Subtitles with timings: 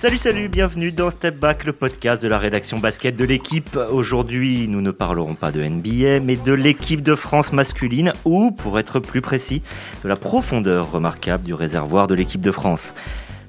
[0.00, 3.78] Salut, salut, bienvenue dans Step Back, le podcast de la rédaction basket de l'équipe.
[3.90, 8.78] Aujourd'hui, nous ne parlerons pas de NBA, mais de l'équipe de France masculine, ou, pour
[8.78, 9.62] être plus précis,
[10.02, 12.94] de la profondeur remarquable du réservoir de l'équipe de France.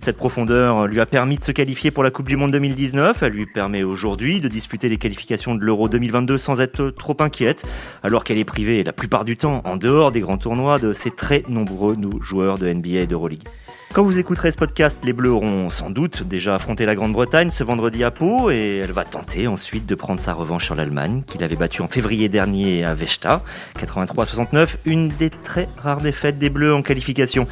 [0.01, 3.23] Cette profondeur lui a permis de se qualifier pour la Coupe du Monde 2019.
[3.23, 7.63] Elle lui permet aujourd'hui de disputer les qualifications de l'Euro 2022 sans être trop inquiète,
[8.03, 11.11] alors qu'elle est privée la plupart du temps, en dehors des grands tournois, de ses
[11.11, 13.47] très nombreux joueurs de NBA et d'Euroleague.
[13.93, 17.61] Quand vous écouterez ce podcast, les Bleus auront sans doute déjà affronté la Grande-Bretagne ce
[17.65, 21.43] vendredi à Pau et elle va tenter ensuite de prendre sa revanche sur l'Allemagne, qu'il
[21.43, 23.43] avait battue en février dernier à Vechta,
[23.77, 27.47] 83-69, une des très rares défaites des Bleus en qualification.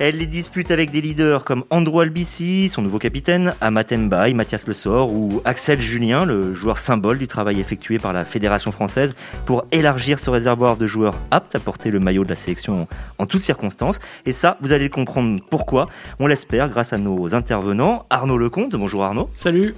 [0.00, 4.68] Elle les dispute avec des leaders comme Andrew Albici, son nouveau capitaine, Amat Mbaye, Mathias
[4.68, 9.12] Le Sort ou Axel Julien, le joueur symbole du travail effectué par la Fédération française
[9.44, 12.86] pour élargir ce réservoir de joueurs aptes à porter le maillot de la sélection
[13.18, 13.98] en toutes circonstances.
[14.24, 15.88] Et ça, vous allez comprendre pourquoi.
[16.20, 18.06] On l'espère grâce à nos intervenants.
[18.08, 19.28] Arnaud Lecomte, bonjour Arnaud.
[19.34, 19.74] Salut.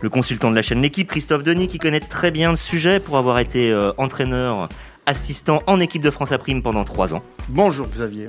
[0.00, 3.18] Le consultant de la chaîne L'équipe, Christophe Denis, qui connaît très bien le sujet pour
[3.18, 4.70] avoir été euh, entraîneur
[5.08, 7.22] assistant en équipe de France à prime pendant trois ans.
[7.48, 8.26] Bonjour Xavier.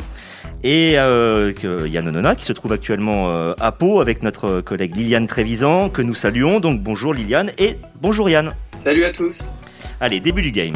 [0.64, 1.52] Et euh,
[1.86, 6.02] Yann Onona qui se trouve actuellement euh, à Pau avec notre collègue Liliane Trévisan que
[6.02, 6.62] nous saluons.
[6.62, 8.54] Donc bonjour Liliane et bonjour Yann.
[8.74, 9.56] Salut à tous.
[10.00, 10.74] Allez, début du game.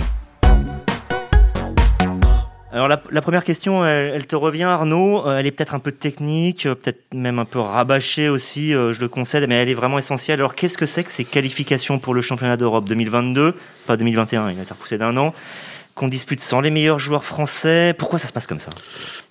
[2.73, 6.65] Alors la, première question, elle, te revient Arnaud, euh, elle est peut-être un peu technique,
[6.65, 10.39] euh, peut-être même un peu rabâchée aussi, je le concède, mais elle est vraiment essentielle.
[10.39, 13.53] Alors qu'est-ce que c'est que ces qualifications pour le championnat d'Europe 2022,
[13.85, 15.35] pas 2021, il a été repoussé d'un an
[15.95, 17.93] qu'on dispute sans les meilleurs joueurs français.
[17.97, 18.71] Pourquoi ça se passe comme ça?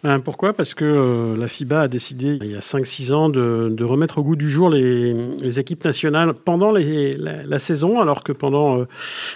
[0.05, 0.53] Ben, Pourquoi?
[0.53, 4.23] Parce que euh, la FIBA a décidé il y a 5-6 ans de, remettre au
[4.23, 8.85] goût du jour les, équipes nationales pendant la, saison, alors que pendant euh,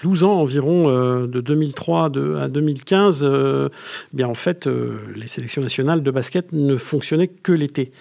[0.03, 3.69] 12 ans environ, euh, de 2003 de, à 2015, euh,
[4.13, 4.69] bien en fait,
[5.15, 7.93] les sélections nationales de basket ne fonctionnaient que l'été,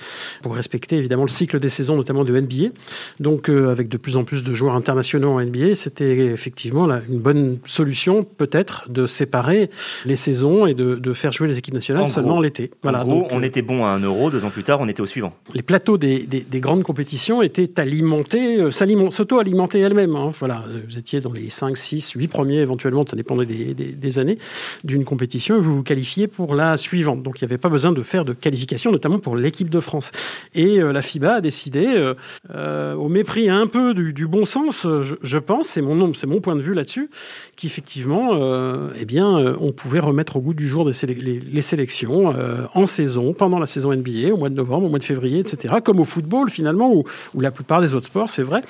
[0.42, 2.70] pour respecter évidemment le cycle des saisons, notamment de NBA.
[3.20, 7.58] Donc avec de plus en plus de joueurs internationaux en NBA, c'était effectivement une bonne
[7.66, 9.70] solution peut-être de séparer
[10.06, 12.72] les saisons et de, faire jouer les équipes nationales seulement l'été.
[12.84, 14.88] Voilà, en gros, on euh, était bon à un euro, deux ans plus tard, on
[14.88, 15.34] était au suivant.
[15.54, 20.16] Les plateaux des, grandes compétitions étaient alimentés, euh, s'auto-alimentaient elles-mêmes.
[20.16, 20.32] Hein.
[20.38, 24.38] voilà, vous étiez dans les 5, 6, 8 premiers, éventuellement, ça dépendait des, années,
[24.84, 27.24] d'une compétition, et vous vous qualifiez pour la suivante.
[27.24, 30.12] Donc il n'y avait pas besoin de faire de qualification, notamment pour l'équipe de France.
[30.54, 32.14] Et euh, la FIBA a décidé,
[32.54, 34.88] au mépris un peu du, bon sens,
[35.22, 35.96] je, pense, c'est mon,
[36.28, 37.10] mon point de vue là-dessus,
[37.56, 38.34] qu'effectivement,
[39.10, 43.60] eh euh, on pouvait remettre au goût du jour les, sélections euh, en saison, pendant
[43.60, 45.76] la saison NBA, au mois de novembre, au mois de février, etc.
[45.84, 47.04] Comme au football, finalement, ou,
[47.40, 48.64] la plupart des autres sports, c'est vrai,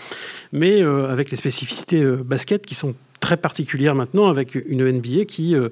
[0.51, 5.55] mais euh, avec les spécificités basket qui sont très particulière maintenant avec une NBA qui,
[5.55, 5.69] euh,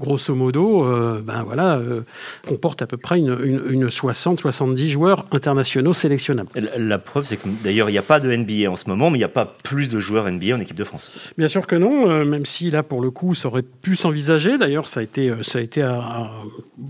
[0.00, 2.00] grosso modo, euh, ben voilà, euh,
[2.48, 3.38] comporte à peu près une,
[3.70, 6.48] une, 60-70 joueurs internationaux sélectionnables.
[6.76, 9.18] La, preuve, c'est que d'ailleurs, il n'y a pas de NBA en ce moment, mais
[9.18, 11.12] il n'y a pas plus de joueurs NBA en équipe de France.
[11.38, 14.58] Bien sûr que non, même si là, pour le coup, ça aurait pu s'envisager.
[14.58, 15.88] D'ailleurs, ça a été, ça a été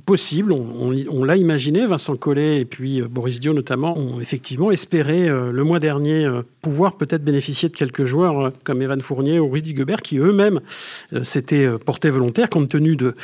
[0.06, 0.52] possible.
[0.52, 1.84] On, on, l'a imaginé.
[1.84, 6.26] Vincent Collet et puis Boris Dio, notamment, ont effectivement espéré le mois dernier
[6.62, 10.60] pouvoir peut-être bénéficier de quelques joueurs comme Evan Fournier ou Rudy Gobert qui eux-mêmes
[11.12, 13.14] euh, s'étaient euh, portés volontaires compte tenu de,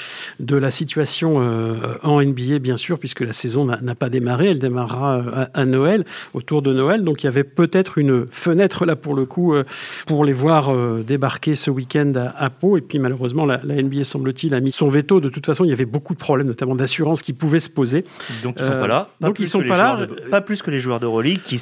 [0.40, 4.48] de la situation euh, en NBA, bien sûr, puisque la saison n'a pas démarré.
[4.48, 6.04] Elle démarrera à, Noël,
[6.34, 7.04] autour de Noël.
[7.04, 9.54] Donc il y avait peut-être une fenêtre là pour le coup
[10.06, 10.72] pour les voir
[11.04, 12.76] débarquer ce week-end à, Pau.
[12.76, 15.20] Et puis malheureusement, la, NBA semble-t-il a mis son veto.
[15.20, 18.04] De toute façon, il y avait beaucoup de problèmes, notamment d'assurance, qui pouvaient se poser.
[18.42, 19.08] Donc ils sont pas là.
[19.20, 20.06] donc ils sont pas là.
[20.30, 21.58] pas plus que les joueurs d'Euroleague qui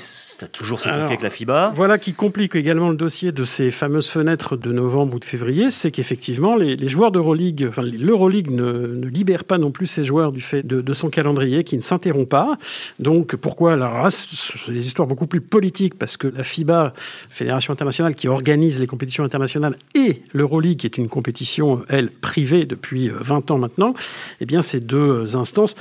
[0.49, 1.73] toujours ce conflit avec la FIBA.
[1.75, 5.71] Voilà qui complique également le dossier de ces fameuses fenêtres de novembre ou de février,
[5.71, 10.33] c'est qu'effectivement les, joueurs d'Euroleague, enfin l'Euroleague ne, ne, libère pas non plus ses joueurs
[10.33, 12.59] du fait de, son calendrier qui ne s'interrompt pas.
[12.99, 18.15] Donc pourquoi Alors c'est des histoires beaucoup plus politiques parce que la FIBA, Fédération internationale
[18.15, 23.51] qui organise les compétitions internationales, et l'Euroleague qui est une compétition elle privée depuis 20
[23.51, 23.95] ans maintenant,
[24.41, 25.77] eh bien ces deux instances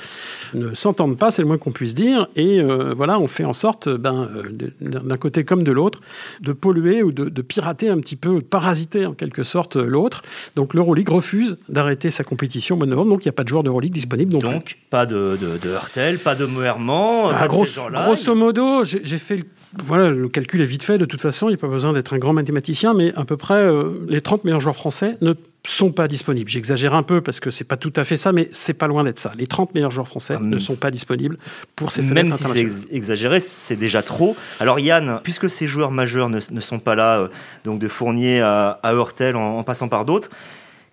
[0.53, 3.53] ne s'entendent pas, c'est le moins qu'on puisse dire, et euh, voilà on fait en
[3.53, 6.01] sorte ben, euh, d'un côté comme de l'autre,
[6.41, 10.21] de polluer ou de, pirater un petit peu, de parasiter en quelque sorte l'autre.
[10.55, 13.43] Donc l'Euroleague refuse d'arrêter sa compétition au mois de novembre, donc il n'y a pas
[13.43, 14.31] de joueur d'Euroleague disponible.
[14.31, 17.33] Donc, pas de, de, Hurtel, pas de Moerman.
[17.33, 19.43] Ah, grosso modo, j'ai fait le
[19.77, 22.13] voilà, le calcul est vite fait de toute façon, il n'y a pas besoin d'être
[22.13, 25.33] un grand mathématicien, mais à peu près euh, les 30 meilleurs joueurs français ne
[25.65, 26.49] sont pas disponibles.
[26.49, 29.03] J'exagère un peu parce que c'est pas tout à fait ça, mais c'est pas loin
[29.03, 29.31] d'être ça.
[29.37, 31.37] Les 30 meilleurs joueurs français ah, ne sont pas disponibles
[31.75, 34.35] pour ces fenêtres Même si c'est exagéré, c'est déjà trop.
[34.59, 37.27] Alors Yann, puisque ces joueurs majeurs ne, sont pas là, euh,
[37.63, 40.29] donc de Fournier à, à Hurtel en, passant par d'autres,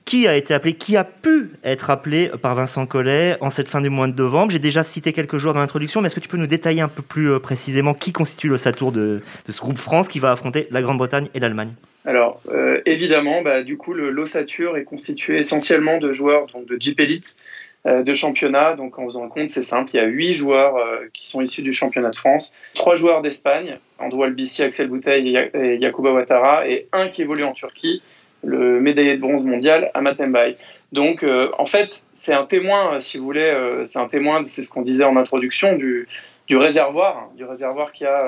[0.07, 3.81] qui a été appelé, qui a pu être appelé par Vincent Collet en cette fin
[3.81, 4.53] du mois de novembre.
[4.53, 6.89] J'ai déjà cité quelques joueurs dans l'introduction, mais est-ce que tu peux nous détailler un
[6.89, 9.21] peu plus euh, précisément qui constitue le tour de,
[9.51, 11.73] ce groupe France qui va affronter la Grande-Bretagne et l'Allemagne?
[12.05, 17.01] Alors, euh, évidemment, bah, du coup, l'ossature est constitué essentiellement de joueurs donc, de Jeep
[17.01, 17.37] Elite,
[17.87, 18.77] euh, de championnat.
[18.77, 19.91] Donc, en faisant compte, c'est simple.
[19.95, 20.77] Il y a huit joueurs
[21.13, 25.77] qui sont issus du championnat de France, trois joueurs d'Espagne, Andrew Albici, Axel Bouteille et
[25.79, 28.03] Yakuba Ouattara, et un qui évolue en Turquie,
[28.43, 30.57] le médaillé de bronze mondial, Amat Mbaye.
[30.93, 34.45] Donc, euh, en fait, c'est un témoin, euh, si vous voulez, euh, c'est un témoin,
[34.45, 36.07] c'est ce qu'on disait en introduction, du,
[36.51, 38.21] réservoir, du réservoir qu'il y a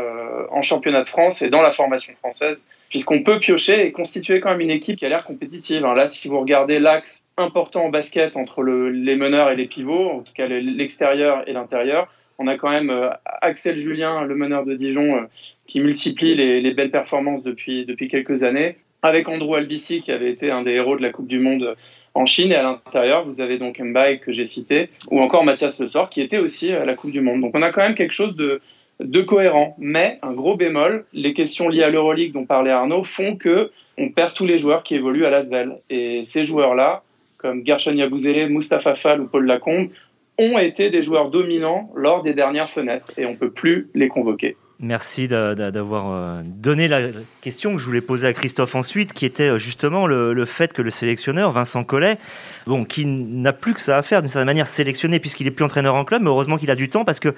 [0.51, 4.51] en championnat de France et dans la formation française, puisqu'on peut piocher et constituer quand
[4.51, 5.85] même une équipe qui a l'air compétitive.
[5.85, 5.95] Hein.
[5.95, 10.11] Là, si vous regardez l'axe important en basket entre le, les meneurs et les pivots,
[10.11, 12.09] en tout cas l'extérieur et l'intérieur,
[12.39, 12.93] on a quand même
[13.25, 15.29] Axel Julien, le meneur de Dijon,
[15.67, 20.51] qui multiplie les, les, belles performances depuis quelques années avec Andrew Albici qui avait été
[20.51, 21.77] un des héros de la Coupe du Monde
[22.15, 25.79] en Chine et à l'intérieur vous avez donc Mbaye que j'ai cité ou encore Mathias
[25.81, 27.41] Le Sort qui était aussi à la Coupe du Monde.
[27.41, 28.61] Donc on a quand même quelque chose de,
[29.01, 33.37] de cohérent, mais un gros bémol, les questions liées à l'Euroleague dont parlait Arnaud font
[33.37, 37.03] que on perd tous les joueurs qui évoluent à l'Asvel et ces joueurs-là
[37.39, 39.91] comme Gershon Yabouzélé, Mustapha Fall ou Paul Lacombe
[40.39, 44.57] ont été des joueurs dominants lors des dernières fenêtres et on peut plus les convoquer.
[44.81, 47.01] Merci d'avoir euh, donné la
[47.41, 50.83] question que je voulais poser à Christophe ensuite, qui était euh, justement le, fait que
[50.83, 52.17] le sélectionneur, Vincent Collet,
[52.65, 55.65] bon, qui n'a plus que ça à faire d'une certaine manière sélectionner puisqu'il est plus
[55.65, 57.35] entraîneur en club, mais heureusement qu'il a du temps parce que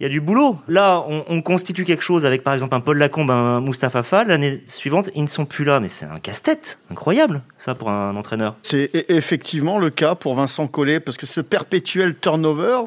[0.00, 0.58] il y a du boulot.
[0.68, 4.28] Là, on, constitue quelque chose avec, par exemple, un Paul Lacombe, un Mustapha Fall.
[4.28, 5.80] L'année suivante, ils ne sont plus là.
[5.80, 6.78] Mais c'est un casse-tête.
[6.88, 8.54] Incroyable, ça, pour un entraîneur.
[8.62, 12.82] C'est e-, effectivement le cas pour Vincent Collet, parce que ce perpétuel turnover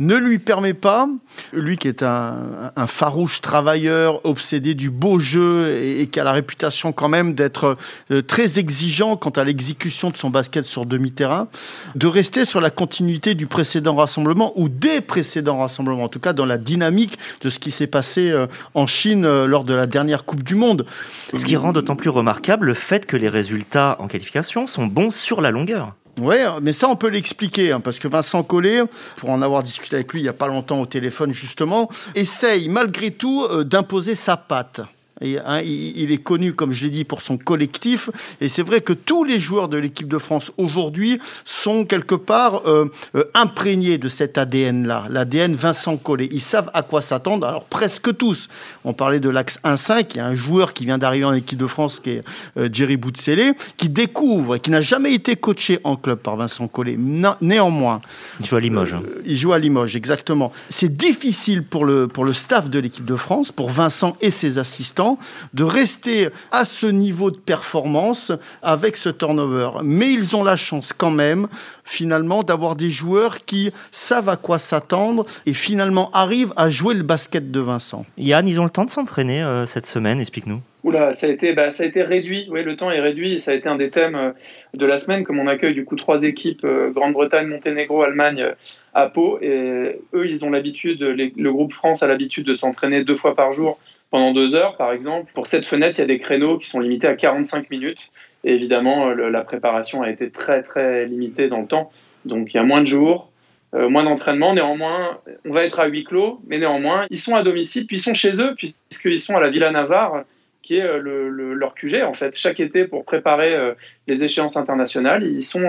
[0.00, 1.08] ne lui permet pas,
[1.52, 6.92] lui qui est un, farouche travailleur, obsédé du beau jeu et, qui a la réputation
[6.92, 7.76] quand même d'être
[8.10, 11.48] euh, très exigeant quant à l'exécution de son basket sur demi-terrain,
[11.94, 16.32] de rester sur la continuité du précédent rassemblement ou des précédents rassemblements, en tout cas
[16.32, 19.86] dans la dynamique de ce qui s'est passé euh, en Chine euh, lors de la
[19.86, 20.86] dernière Coupe du Monde.
[21.34, 25.10] Ce qui rend d'autant plus remarquable le fait que les résultats en qualification sont bons
[25.10, 25.94] sur la longueur.
[26.20, 28.82] Oui, mais ça, on peut l'expliquer, hein, parce que Vincent Collet,
[29.16, 32.68] pour en avoir discuté avec lui il n'y a pas longtemps au téléphone, justement, essaye
[32.68, 34.82] malgré tout euh, d'imposer sa patte.
[35.22, 38.08] Hein, il, est connu, comme je l'ai dit, pour son collectif.
[38.40, 42.62] Et c'est vrai que tous les joueurs de l'équipe de France aujourd'hui sont quelque part
[42.66, 46.28] euh, euh, imprégnés de cet ADN-là, l'ADN Vincent Collet.
[46.32, 47.46] Ils savent à quoi s'attendre.
[47.46, 48.48] Alors presque tous.
[48.84, 50.06] On parlait de l'axe 1-5.
[50.10, 52.24] Il y a un joueur qui vient d'arriver en équipe de France, qui est
[52.56, 56.66] euh, Jerry Boutsele, qui découvre et qui n'a jamais été coaché en club par Vincent
[56.66, 56.96] Collet.
[57.40, 58.00] néanmoins,
[58.40, 58.94] il joue à Limoges.
[58.94, 59.02] Hein.
[59.26, 60.50] il joue à Limoges, exactement.
[60.70, 64.56] C'est difficile pour le pour le staff de l'équipe de France, pour Vincent et ses
[64.56, 65.09] assistants
[65.54, 69.70] de rester à ce niveau de performance avec ce turnover.
[69.82, 71.48] Mais ils ont la chance quand même,
[71.84, 77.02] finalement, d'avoir des joueurs qui savent à quoi s'attendre et finalement arrivent à jouer le
[77.02, 78.04] basket de Vincent.
[78.18, 80.60] Yann, ils ont le temps de s'entraîner euh, cette semaine, explique-nous.
[80.82, 82.46] Oula, ça a été, bah, ça a été réduit.
[82.50, 83.38] Oui, le temps est réduit.
[83.38, 84.30] Ça a été un des thèmes euh,
[84.74, 88.46] de la semaine, comme on accueille du coup trois équipes euh, Grande-Bretagne, Monténégro, Allemagne
[88.94, 89.38] à Pau.
[89.42, 93.52] Et eux, ils ont l'habitude, le groupe France a l'habitude de s'entraîner deux fois par
[93.52, 93.78] jour
[94.10, 95.30] pendant deux heures, par exemple.
[95.32, 98.10] Pour cette fenêtre, il y a des créneaux qui sont limités à 45 minutes.
[98.44, 101.90] Et évidemment, la préparation a été très, très limitée dans le temps.
[102.24, 103.30] Donc, il y a moins de jours,
[103.74, 104.54] euh, moins d'entraînement.
[104.54, 108.00] Néanmoins, on va être à huis clos, mais néanmoins, ils sont à domicile, puis ils
[108.00, 110.24] sont chez eux, puisqu'ils sont à la Villa Navarre,
[110.62, 112.36] qui est euh, le, leur QG, en fait.
[112.36, 113.74] Chaque été, pour préparer euh,
[114.08, 115.68] les échéances internationales, ils sont,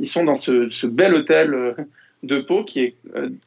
[0.00, 1.74] ils sont dans ce, ce bel hôtel
[2.22, 2.94] de Pau qui est,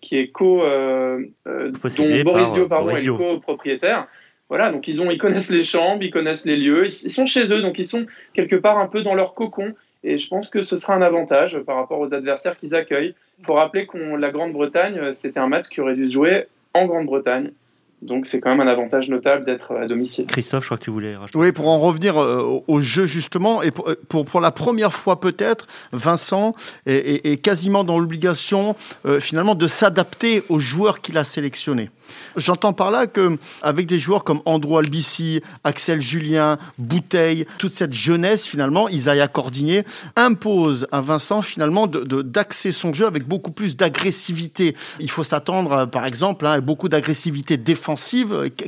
[0.01, 4.07] qui est co, dont Boris Dio, pardon, est co-propriétaire.
[4.49, 7.53] Voilà, donc ils, ont, ils connaissent les chambres, ils connaissent les lieux, ils, sont chez
[7.53, 9.75] eux, donc ils sont quelque part un peu dans leur cocon.
[10.03, 13.13] Et je pense que ce sera un avantage par rapport aux adversaires qu'ils accueillent.
[13.39, 16.85] Il faut rappeler que la Grande-Bretagne, c'était un match qui aurait dû se jouer en
[16.85, 17.51] Grande-Bretagne.
[18.01, 20.25] Donc c'est quand même un avantage notable d'être à domicile.
[20.25, 21.37] Christophe, je crois que tu voulais rajouter.
[21.37, 25.19] Oui, pour en revenir euh, au jeu justement, et pour, euh, pour, la première fois
[25.19, 28.75] peut-être, Vincent est, quasiment dans l'obligation
[29.05, 31.89] euh, finalement de s'adapter aux joueurs qu'il a sélectionnés.
[32.37, 37.93] J'entends par là que avec des joueurs comme Andrew Albici, Axel Julien, Bouteille, toute cette
[37.93, 39.83] jeunesse finalement, Isaiah Cordigné
[40.15, 44.75] impose à Vincent finalement d'axer de, son jeu avec beaucoup plus d'agressivité.
[44.99, 47.88] Il faut s'attendre par exemple à beaucoup d'agressivité défensive,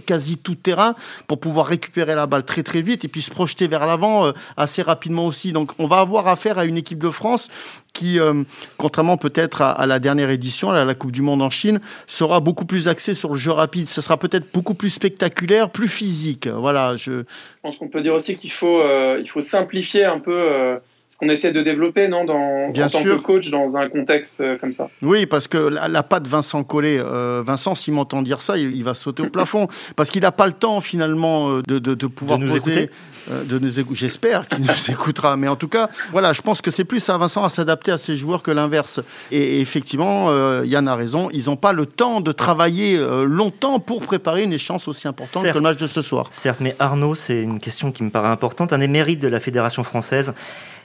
[0.05, 0.95] quasi tout terrain,
[1.27, 4.31] pour pouvoir récupérer la balle très très vite et puis se projeter vers l'avant euh,
[4.57, 5.51] assez rapidement aussi.
[5.51, 7.49] Donc on va avoir affaire à une équipe de France
[7.93, 8.43] qui, euh,
[8.77, 12.65] contrairement peut-être à, la dernière édition, à la Coupe du Monde en Chine, sera beaucoup
[12.65, 13.87] plus axée sur le jeu rapide.
[13.87, 16.47] Ce sera peut-être beaucoup plus spectaculaire, plus physique.
[16.47, 16.95] Voilà.
[16.95, 17.23] Je,
[17.61, 20.77] pense qu'on peut dire aussi qu'il faut, euh, il faut simplifier un peu euh,
[21.21, 23.17] qu'on essaie de développer, non, dans, Bien en tant sûr.
[23.17, 24.89] que coach dans un contexte euh, comme ça.
[25.03, 28.75] Oui, parce que la, la patte Vincent Collet, euh, Vincent, s'il m'entend dire ça, il,
[28.75, 29.67] il va sauter au plafond.
[29.95, 32.71] Parce qu'il n'a pas le temps, finalement, euh, de, de, de pouvoir De nous poser.
[32.71, 32.89] écouter
[33.29, 33.99] euh, de nous écouter.
[33.99, 35.37] J'espère qu'il nous écoutera.
[35.37, 37.97] Mais en tout cas, voilà, je pense que c'est plus à Vincent à s'adapter à
[37.99, 38.99] ses joueurs que l'inverse.
[39.31, 41.29] Et, et effectivement, euh, Yann a raison.
[41.31, 45.43] Ils n'ont pas le temps de travailler euh, longtemps pour préparer une échéance aussi importante
[45.43, 45.53] Certes.
[45.53, 46.25] que le match de ce soir.
[46.31, 48.73] Certes, mais Arnaud, c'est une question qui me paraît importante.
[48.73, 50.33] Un des mérites de la Fédération française,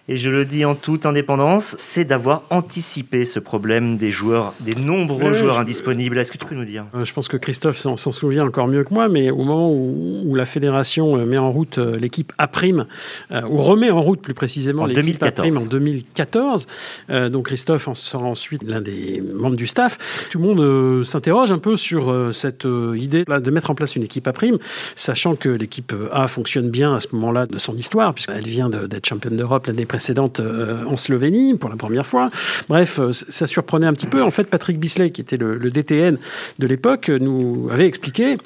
[0.09, 4.75] et je le dis en toute indépendance, c'est d'avoir anticipé ce problème des joueurs, des
[4.77, 6.17] nombreux joueurs je- indisponibles.
[6.19, 6.85] Est-ce que tu peux nous dire?
[6.95, 10.23] Euh, Je pense que Christophe s'en souvient encore mieux que moi, mais au moment où,
[10.25, 12.49] où la fédération euh, met en route euh, l'équipe A',
[13.33, 15.57] euh, ou remet en route plus précisément En l'équipe A' 2014.
[15.57, 16.67] en 2014,
[17.11, 21.03] euh, donc Christophe en sera ensuite l'un des membres du staff, tout le monde euh,
[21.03, 24.33] s'interroge un peu sur cette idée de mettre en place une équipe A',
[24.95, 29.05] sachant que l'équipe A fonctionne bien à ce moment-là de son histoire, puisqu'elle vient d'être
[29.07, 29.96] championne d'Europe l'année précédente
[30.41, 32.31] euh, en Slovénie pour la première fois.
[32.69, 34.23] Bref, euh, ça surprenait un petit peu.
[34.23, 36.19] En fait, Patrick Bisley, qui était le, le DTN
[36.59, 38.37] de l'époque, nous avait expliqué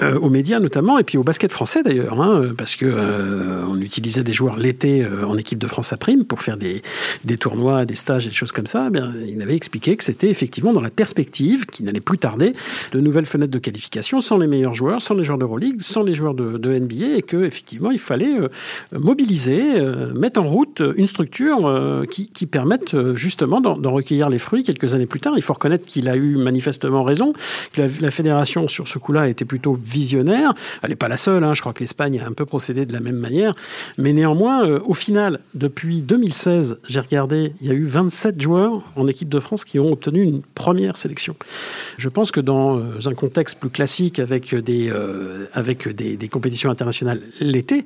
[0.00, 3.78] euh, aux médias notamment, et puis au basket français d'ailleurs, hein, parce que euh, on
[3.80, 6.82] utilisait des joueurs l'été euh, en équipe de France à prime pour faire des,
[7.24, 8.86] des tournois, des stages, des choses comme ça.
[8.88, 12.54] Eh bien, il avait expliqué que c'était effectivement dans la perspective, qui n'allait plus tarder,
[12.92, 16.14] de nouvelles fenêtres de qualification sans les meilleurs joueurs, sans les joueurs d'Euroleague, sans les
[16.14, 18.48] joueurs de, de NBA, et que effectivement il fallait euh,
[18.92, 24.38] mobiliser, euh, mettre en route une structure euh, qui, qui permette justement d'en recueillir les
[24.38, 25.34] fruits quelques années plus tard.
[25.36, 27.32] Il faut reconnaître qu'il a eu manifestement raison,
[27.72, 30.52] que la, la fédération sur ce coup-là était plutôt visionnaire.
[30.82, 31.54] Elle n'est pas la seule, hein.
[31.54, 33.54] je crois que l'Espagne a un peu procédé de la même manière.
[33.98, 38.82] Mais néanmoins, euh, au final, depuis 2016, j'ai regardé, il y a eu 27 joueurs
[38.96, 41.36] en équipe de France qui ont obtenu une première sélection.
[41.98, 46.28] Je pense que dans euh, un contexte plus classique avec des, euh, avec des, des
[46.28, 47.84] compétitions internationales l'été,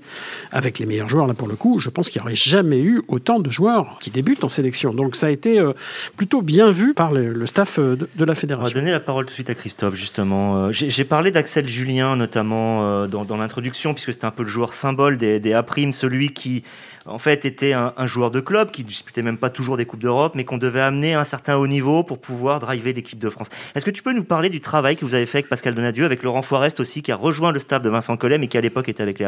[0.52, 3.02] avec les meilleurs joueurs là pour le coup, je pense qu'il n'y aurait jamais eu
[3.08, 4.92] autant de joueurs qui débutent en sélection.
[4.92, 5.72] Donc ça a été euh,
[6.16, 8.78] plutôt bien vu par le, le staff de, de la On va fédération.
[8.78, 10.70] donner la parole tout de suite à Christophe, justement.
[10.72, 11.68] J'ai parlé d'Axel
[12.16, 15.64] Notamment euh, dans, dans l'introduction, puisque c'était un peu le joueur symbole des, des A',
[15.92, 16.64] celui qui,
[17.06, 19.84] en fait, était un, un joueur de club, qui ne disputait même pas toujours des
[19.86, 23.18] Coupes d'Europe, mais qu'on devait amener à un certain haut niveau pour pouvoir driver l'équipe
[23.18, 23.48] de France.
[23.74, 26.04] Est-ce que tu peux nous parler du travail que vous avez fait avec Pascal Donadieu,
[26.04, 28.60] avec Laurent Forest aussi, qui a rejoint le staff de Vincent Collet, mais qui à
[28.60, 29.26] l'époque était avec les.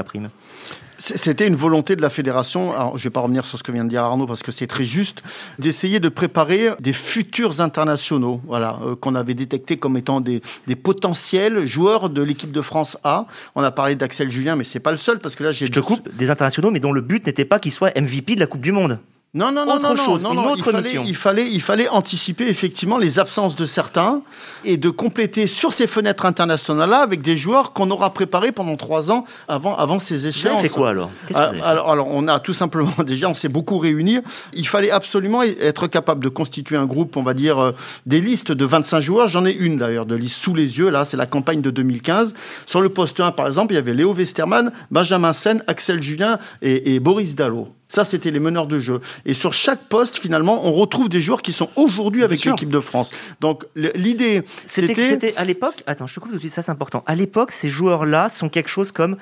[0.99, 3.63] C- C'était une volonté de la fédération, alors je ne vais pas revenir sur ce
[3.63, 5.23] que vient de dire Arnaud parce que c'est très juste,
[5.59, 10.77] d'essayer de préparer des futurs internationaux, voilà, euh, qu'on avait détectés comme étant des, des
[10.77, 13.27] potentiels joueurs de l'équipe de France A.
[13.55, 15.73] On a parlé d'Axel Julien, mais c'est pas le seul parce que là j'ai Je
[15.73, 18.47] te coupe, des internationaux, mais dont le but n'était pas qu'ils soient MVP de la
[18.47, 18.99] Coupe du Monde.
[19.35, 21.05] Non, non, non, Autre non, non, chose, non, une non, autre il, fallait, mission.
[21.07, 24.23] il, fallait, il fallait anticiper effectivement les absences de certains
[24.65, 29.11] et de compléter sur ces fenêtres internationales-là avec des joueurs qu'on aura préparés pendant trois
[29.11, 30.63] ans avant, avant ces Vous avez échéances.
[30.63, 31.11] fait quoi alors?
[31.35, 34.21] Avez fait alors, alors, on a tout simplement, déjà, on s'est beaucoup réunis.
[34.55, 37.73] Il fallait absolument être capable de constituer un groupe, on va dire, euh,
[38.07, 39.29] des listes de 25 joueurs.
[39.29, 42.33] J'en ai une d'ailleurs de liste sous les yeux, là, c'est la campagne de 2015.
[42.65, 46.39] Sur le poste 1, par exemple, il y avait Léo Westermann, Benjamin Sen, Axel Julien
[46.63, 47.69] et, et Boris Dallot.
[47.89, 49.01] Ça, c'était les meneurs de jeu.
[49.25, 52.81] Et sur chaque poste, finalement, on retrouve des joueurs qui sont aujourd'hui avec l'équipe de
[52.81, 53.13] France.
[53.41, 55.09] Donc, l'idée, C'était c'était...
[55.09, 55.73] c'était à l'époque.
[55.87, 57.03] Attends, je te coupe tout de suite, ça c'est important.
[57.07, 59.17] À l'époque, ces joueurs-là sont quelque chose comme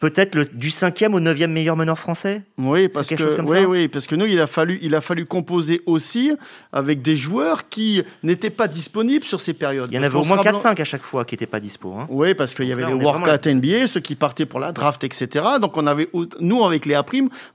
[0.00, 2.42] peut-être le- du cinquième au neuvième meilleur meneur français?
[2.58, 5.80] Oui, parce que oui, oui, parce que nous, il a fallu, il a fallu composer
[5.86, 6.32] aussi
[6.72, 9.90] avec des joueurs qui n'étaient pas disponibles sur ces périodes.
[9.92, 11.60] Il y en avait au moins se rappelle- 4-5 à chaque fois qui n'étaient pas
[11.60, 11.92] dispo.
[11.94, 12.06] hein.
[12.10, 14.60] Oui, parce qu'il y avait Là, les on est Workout NBA, ceux qui partaient pour
[14.60, 15.44] la draft, etc.
[15.60, 16.08] Donc on avait,
[16.40, 17.04] nous avec les A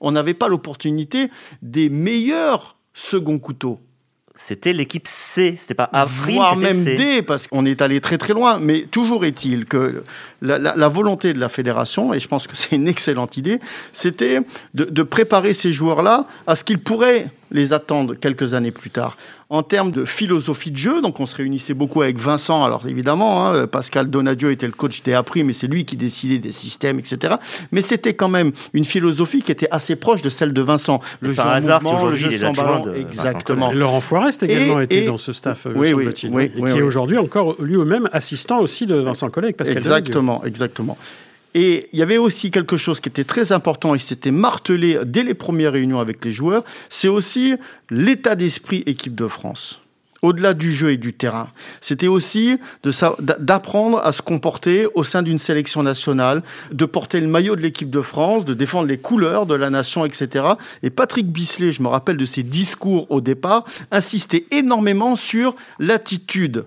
[0.01, 1.29] on n'avait pas l'opportunité
[1.61, 3.79] des meilleurs second couteaux.
[4.35, 6.95] C'était l'équipe C, c'était pas A', voire même C.
[6.95, 8.57] D, parce qu'on est allé très très loin.
[8.59, 10.03] Mais toujours est-il que
[10.41, 13.59] la, la- la volonté de la fédération, et je pense que c'est une excellente idée,
[13.91, 14.39] c'était
[14.73, 19.15] de, de préparer ces joueurs-là à ce qu'ils pourraient les attendre quelques années plus tard.
[19.49, 23.47] En termes de philosophie de jeu, donc on se réunissait beaucoup avec Vincent, alors évidemment,
[23.51, 26.97] hein, Pascal Donadio était le coach des Apri, mais c'est lui qui décidait des systèmes,
[26.97, 27.35] etc.
[27.71, 30.99] Mais c'était quand même une philosophie qui était assez proche de celle de Vincent.
[31.21, 33.71] Le par jeu hasard, mouvement, le jeu il sans ballon, de exactement.
[33.71, 36.43] Et Laurent Forest également Et- était et- dans ce staff, euh, Oui, oui, semble-t-il, oui,
[36.45, 39.55] et oui, qui est aujourd'hui encore lui-même assistant aussi de Vincent Collègue.
[39.55, 39.97] Pascal Donadieu.
[39.99, 40.97] Exactement, exactement.
[41.53, 44.99] Et il y avait aussi quelque chose qui était très important et qui s'était martelé
[45.05, 47.55] dès les premières réunions avec les joueurs, c'est aussi
[47.89, 49.82] l'état d'esprit équipe de France.
[50.23, 51.49] Au-delà du jeu et du terrain,
[51.81, 52.57] c'était aussi
[53.39, 57.89] d'apprendre à se comporter au sein d'une sélection nationale, de porter le maillot de l'équipe
[57.89, 60.45] de France, de défendre les couleurs de la nation, etc.
[60.81, 66.65] Et Patrick Bisley, je me rappelle de ses discours au départ, insistait énormément sur l'attitude.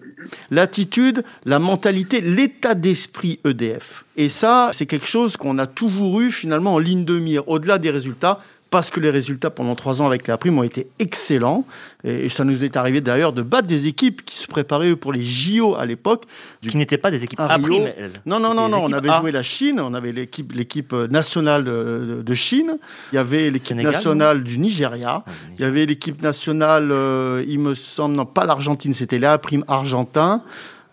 [0.51, 4.05] L'attitude, la mentalité, l'état d'esprit EDF.
[4.19, 7.79] Et ça, c'est quelque chose qu'on a toujours eu finalement en ligne de mire, au-delà
[7.79, 11.65] des résultats, parce que les résultats pendant trois ans avec la prime ont été excellents.
[12.05, 15.23] Et, ça nous est arrivé d'ailleurs de battre des équipes qui se préparaient pour les
[15.23, 16.25] JO à l'époque.
[16.67, 17.93] Qui n'étaient pas des équipes à prime.
[18.27, 18.85] Non, non, non, non.
[18.85, 22.77] On avait joué la Chine, on avait l'équipe, l'équipe nationale de, Chine,
[23.13, 27.59] il y avait l'équipe nationale du Nigeria, ah, il y avait l'équipe nationale, euh, il
[27.59, 30.43] me semble, non pas l'Argentine, c'était la prime argentin.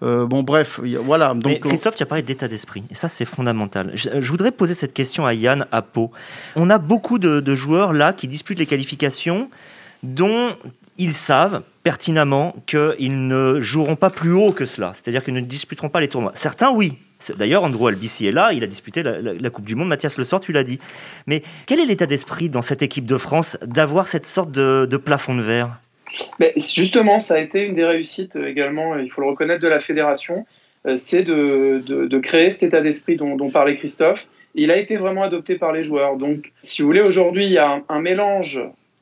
[0.03, 1.33] Euh, bon, bref, voilà.
[1.33, 3.91] Donc, Mais Christophe, tu as parlé d'état d'esprit, et ça, c'est fondamental.
[3.95, 6.11] Je, voudrais poser cette question à Yann à Pau.
[6.55, 9.49] On a beaucoup de, joueurs là qui disputent les qualifications,
[10.01, 10.49] dont
[10.97, 15.89] ils savent pertinemment qu'ils ne joueront pas plus haut que cela, c'est-à-dire qu'ils ne disputeront
[15.89, 16.31] pas les tournois.
[16.35, 16.97] Certains, oui.
[17.37, 19.87] D'ailleurs, Andrew Albici est là, il a disputé la, Coupe du Monde.
[19.87, 20.79] Mathias Le Sort, tu l'as dit.
[21.25, 25.35] Mais quel est l'état d'esprit dans cette équipe de France d'avoir cette sorte de plafond
[25.35, 25.79] de verre?
[26.39, 29.67] Mais justement, ça a été une des réussites euh, également, il faut le reconnaître, de
[29.67, 30.45] la fédération,
[30.85, 34.27] euh, c'est de, de, créer cet état d'esprit dont, parlait Christophe.
[34.55, 36.17] Il a été vraiment adopté par les joueurs.
[36.17, 38.61] Donc, si vous voulez, aujourd'hui, il y a un, mélange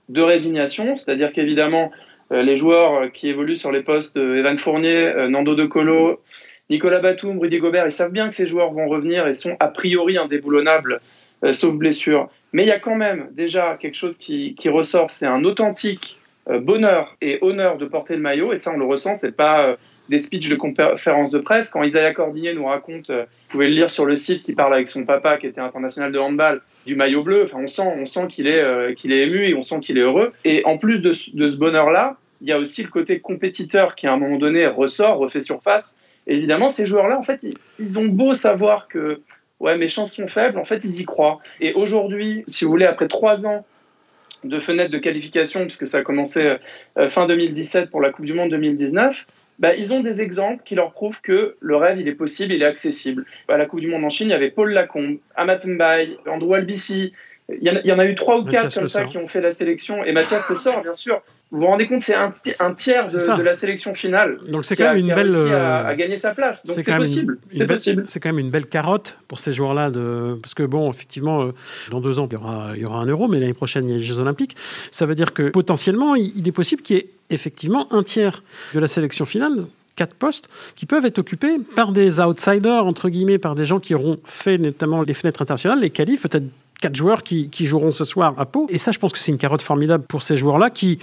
[0.10, 1.92] de résignation, c'est-à-dire qu'évidemment,
[2.32, 6.22] euh, les joueurs qui évoluent sur les postes Evan Fournier, Nando De Colo,
[6.70, 9.68] Nicolas Batum, Rudy Gobert, ils savent bien que ces joueurs vont revenir et sont a
[9.68, 11.02] priori indéboulonnables,
[11.52, 12.30] sauf blessure.
[12.54, 16.21] Mais il y a quand même déjà quelque chose qui, qui ressort, c'est un authentique
[16.21, 19.68] euh, bonheur et honneur de porter le maillot, et ça on le ressent, c'est pas
[19.68, 19.76] euh,
[20.10, 21.70] des speeches de conférences de presse.
[21.70, 24.74] Quand Isaiah Cordigné nous raconte, euh, vous pouvez le lire sur le site, qui parle
[24.74, 28.06] avec son papa qui était international de handball du maillot bleu, enfin on sent, on
[28.06, 30.32] sent qu'il est, qu'il est ému et on sent qu'il est heureux.
[30.44, 34.14] Et en plus de, ce bonheur-là, il y a aussi le côté compétiteur qui à
[34.14, 35.96] un moment donné ressort, refait surface.
[36.26, 37.46] évidemment, ces joueurs-là, en fait,
[37.80, 39.22] ils, ont beau savoir que
[39.60, 41.40] ouais, mes chances sont faibles, en fait, ils y croient.
[41.60, 43.64] Et aujourd'hui, si vous voulez, après trois ans
[44.44, 46.58] de fenêtre de qualification, puisque ça a commencé
[46.98, 49.28] euh, fin 2017 pour la Coupe du Monde 2019,
[49.60, 52.64] bah, ils ont des exemples qui leur prouvent que le rêve, il est possible, il
[52.64, 53.26] est accessible.
[53.48, 56.56] À la Coupe du Monde en Chine, il y avait Paul Lacombe, Amat Mbaye, Andrew
[56.56, 57.14] Albici.
[57.50, 60.04] Il y, en a, eu trois ou quatre comme ça qui ont fait la sélection.
[60.06, 61.22] Et Mathias Le Sort, bien sûr.
[61.52, 62.32] Vous vous rendez compte, c'est un,
[62.74, 64.40] tiers de, la sélection finale.
[64.48, 65.36] Donc c'est quand même une belle.
[65.36, 66.66] À, à, gagner sa place.
[66.66, 67.40] Donc c'est possible.
[67.50, 68.06] C'est possible.
[68.08, 70.38] C'est quand même une belle carotte pour ces joueurs-là, de...
[70.42, 71.52] parce que bon, effectivement, euh,
[71.90, 73.92] dans deux ans, il y aura, il y aura un euro, mais l'année prochaine, il
[73.92, 74.56] y a les Jeux Olympiques.
[74.92, 78.80] Ça veut dire que potentiellement, il est possible qu'il y ait effectivement un tiers de
[78.80, 83.56] la sélection finale quatre postes qui peuvent être occupés par des outsiders, entre guillemets, par
[83.56, 86.46] des gens qui auront fait notamment les fenêtres internationales, les qualifs, peut-être
[86.82, 88.66] quatre joueurs qui, qui, joueront ce soir à Pau.
[88.70, 91.00] Et ça, je pense que c'est une carotte formidable pour ces joueurs-là qui,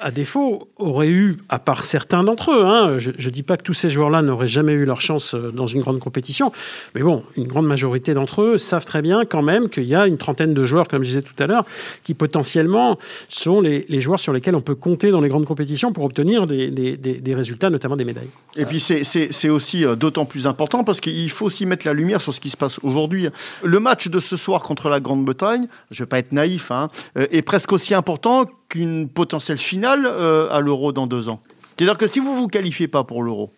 [0.00, 3.62] à défaut, auraient eu, à part certains d'entre eux, hein, je ne dis pas que
[3.62, 6.52] tous ces joueurs-là n'auraient jamais eu leur chance euh, dans une grande compétition,
[6.94, 10.06] mais bon, une grande majorité d'entre eux savent très bien quand même qu'il y a
[10.06, 11.64] une trentaine de joueurs, comme je disais tout à l'heure,
[12.02, 16.04] qui potentiellement sont les, joueurs sur lesquels on peut compter dans les grandes compétitions pour
[16.04, 18.28] obtenir des, des, résultats, notamment des médailles.
[18.56, 22.20] Et puis c'est aussi euh, d'autant plus important parce qu'il faut aussi mettre la lumière
[22.20, 23.28] sur ce qui se passe aujourd'hui.
[23.62, 26.90] Le match de ce soir contre la Grande-Bretagne, je ne vais pas être naïf, hein,
[27.16, 31.40] est presque aussi important qu'une potentielle finale euh, à l'Euro dans deux ans.
[31.76, 33.52] C'est-à-dire que si vous ne vous qualifiez pas pour l'Euro,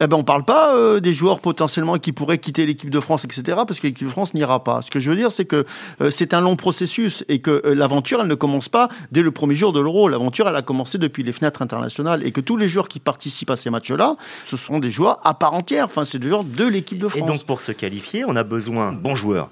[0.00, 2.98] eh ben on ne parle pas euh, des joueurs potentiellement qui pourraient quitter l'équipe de
[2.98, 4.82] France, etc., parce que l'équipe de France n'ira pas.
[4.82, 5.64] Ce que je veux dire, c'est que
[6.00, 9.54] euh, c'est un long processus et que l'aventure, elle ne commence pas dès le premier
[9.54, 10.08] jour de l'Euro.
[10.08, 13.50] L'aventure, elle a commencé depuis les fenêtres internationales et que tous les joueurs qui participent
[13.50, 15.84] à ces matchs-là, ce sont des joueurs à part entière.
[15.84, 17.22] Enfin, c'est des joueurs de l'équipe de France.
[17.22, 19.48] Et donc, pour se qualifier, on a besoin de bons joueurs.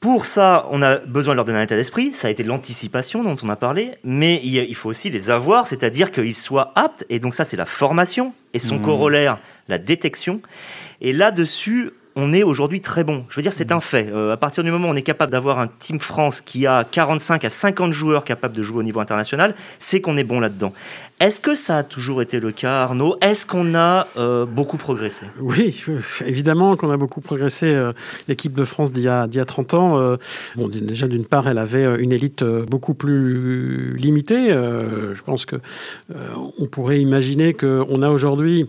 [0.00, 3.24] Pour ça, on a besoin de leur donner un état d'esprit, ça a été l'anticipation
[3.24, 7.18] dont on a parlé, mais il faut aussi les avoir, c'est-à-dire qu'ils soient aptes, et
[7.18, 8.82] donc ça c'est la formation, et son mmh.
[8.82, 10.40] corollaire, la détection.
[11.00, 13.24] Et là-dessus, on est aujourd'hui très bon.
[13.28, 14.08] Je veux dire, c'est un fait.
[14.12, 16.82] Euh, à partir du moment où on est capable d'avoir un Team France qui a
[16.82, 20.72] 45 à 50 joueurs capables de jouer au niveau international, c'est qu'on est bon là-dedans.
[21.20, 23.16] Est-ce que ça a toujours été le cas, Arnaud?
[23.22, 25.26] Est-ce qu'on a euh, beaucoup progressé?
[25.40, 25.84] Oui,
[26.26, 27.66] évidemment qu'on a beaucoup progressé.
[27.66, 27.92] Euh,
[28.26, 30.16] l'équipe de France d'il y, a 30 ans,
[30.56, 34.48] bon, déjà d'une part, elle avait une élite beaucoup plus limitée.
[34.48, 35.56] je pense que
[36.14, 38.68] on pourrait imaginer qu'on a aujourd'hui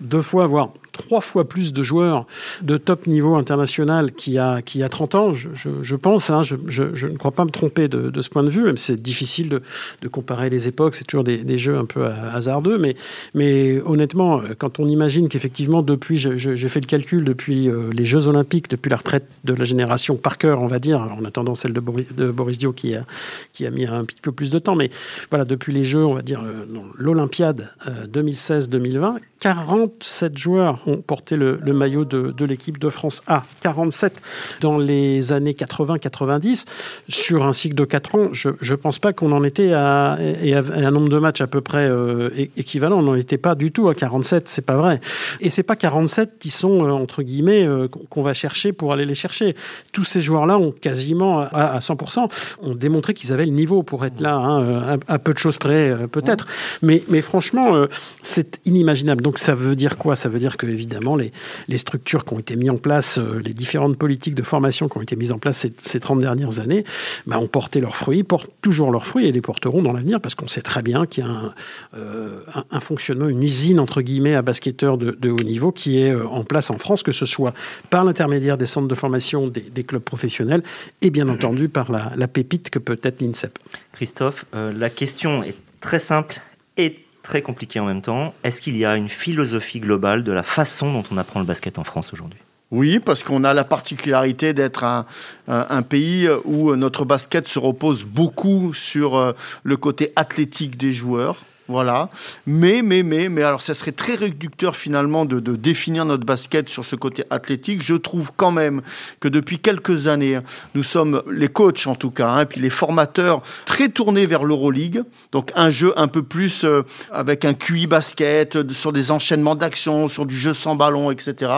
[0.00, 2.26] deux fois, voire trois fois plus de joueurs
[2.62, 6.30] de top niveau international qu'il y a, qui a 30 ans, je, pense.
[6.30, 9.02] Hein, je, ne crois pas me tromper de, ce point de vue, même si c'est
[9.02, 12.78] difficile de, comparer les époques, c'est toujours des, jeux un peu hasardeux.
[12.78, 12.96] Mais,
[13.34, 18.26] mais honnêtement, quand on imagine qu'effectivement, depuis, j'ai fait le calcul, depuis euh, les Jeux
[18.26, 21.80] Olympiques, depuis la retraite de la génération Parker, on va dire, en attendant celle de
[21.80, 23.04] Boris, de Dio qui a,
[23.52, 24.90] qui a mis un petit peu plus de temps, mais
[25.30, 26.64] voilà, depuis les Jeux, on va dire, euh,
[26.96, 27.70] l'Olympiade
[28.12, 33.44] 2016-2020, euh, 47 joueurs ont porté le, maillot de, de l'équipe de France A.
[33.60, 34.20] 47
[34.60, 36.64] dans les années 80-90.
[37.08, 40.90] Sur un cycle de 4 ans, je ne pense pas qu'on en était à, un
[40.90, 42.98] nombre de matchs à peu près euh, équivalent.
[42.98, 45.00] On n'en était pas du tout à 47, c'est pas vrai.
[45.40, 49.06] Et c'est pas 47 qui sont, euh, entre guillemets, euh, qu'on va chercher pour aller
[49.06, 49.54] les chercher.
[49.92, 52.28] Tous ces joueurs-là ont quasiment, à, 100%,
[52.62, 55.94] ont démontré qu'ils avaient le niveau pour être là, hein, à, peu de choses près,
[56.10, 56.46] peut-être.
[56.82, 57.86] Mais, mais franchement,
[58.22, 59.22] c'est inimaginable.
[59.22, 60.16] Donc ça veut dire quoi?
[60.16, 61.32] Ça veut dire que, évidemment, les,
[61.78, 65.16] structures qui ont été mises en place, les différentes politiques de formation qui ont été
[65.16, 66.84] mises en place ces, ces 30 dernières années,
[67.26, 70.34] bah, ont porté leurs fruits, portent toujours leurs fruits et les porteront dans l'avenir parce
[70.34, 71.54] qu'on sait très bien qu'il y a
[71.96, 76.26] euh, un, fonctionnement, une usine entre guillemets à basketteurs de, haut niveau qui est euh,
[76.26, 77.54] en place en France, que ce soit
[77.90, 80.62] par l'intermédiaire des centres de formation des, clubs professionnels
[81.02, 83.58] et bien entendu par la, pépite que peut être l'INSEP.
[83.92, 86.40] Christophe, euh, la question est très simple
[86.76, 88.34] et très compliquée en même temps.
[88.44, 91.78] Est-ce qu'il y a une philosophie globale de la façon dont on apprend le basket
[91.78, 92.40] en France aujourd'hui?
[92.70, 95.06] Oui, parce qu'on a la particularité d'être un,
[95.48, 101.44] un, pays où notre basket se repose beaucoup sur euh, le côté athlétique des joueurs.
[101.68, 102.08] Voilà.
[102.46, 106.70] Mais, mais, mais, mais, alors ça serait très réducteur finalement de, de, définir notre basket
[106.70, 107.82] sur ce côté athlétique.
[107.82, 108.80] Je trouve quand même
[109.20, 110.40] que depuis quelques années,
[110.74, 115.02] nous sommes les coachs en tout cas, hein, puis les formateurs très tournés vers l'Euroleague.
[115.32, 120.08] Donc un jeu un peu plus euh, avec un QI basket, sur des enchaînements d'actions,
[120.08, 121.52] sur du jeu sans ballon, etc.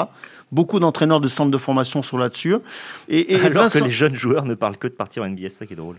[0.52, 2.56] Beaucoup d'entraîneurs de centres de formation sont là-dessus.
[3.08, 5.66] Et, Alors que les jeunes joueurs ne parlent que de partir en NBA, c'est ça
[5.66, 5.96] qui est drôle.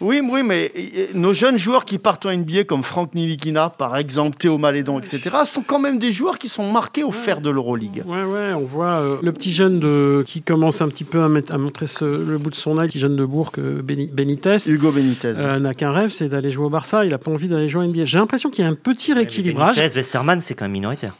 [0.00, 0.72] Oui, oui, mais
[1.14, 5.20] nos jeunes joueurs qui partent en NBA, comme Franck Nilikina, par exemple, Théo Malédon, etc.,
[5.46, 8.02] sont quand même des joueurs qui sont marqués au fer de l'Euroleague.
[8.06, 11.28] Ouais, ouais, on voit euh, le petit jeune de, qui commence un petit peu à,
[11.28, 14.56] mettre, à montrer le bout de son œil, petit jeune de Bourg, euh, Benitez.
[14.68, 15.34] Hugo Benitez.
[15.36, 17.04] Euh, n'a qu'un rêve, c'est d'aller jouer au Barça.
[17.04, 18.04] Il n'a pas envie d'aller jouer en NBA.
[18.04, 19.76] J'ai l'impression qu'il y a un petit rééquilibrage.
[19.76, 21.14] Benitez, Westerman, c'est quand même minoritaire.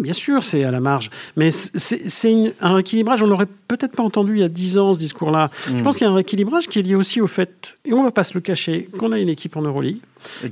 [0.00, 1.10] Bien sûr, c'est à la marge.
[1.36, 3.22] Mais c'est un rééquilibrage.
[3.22, 5.50] On n'aurait peut-être pas entendu il y a dix ans ce discours-là.
[5.66, 5.82] Je hmm.
[5.82, 8.04] pense qu'il y a un rééquilibrage qui est lié aussi au fait, et on ne
[8.04, 9.98] va pas se le cacher, qu'on a une équipe en Euroleague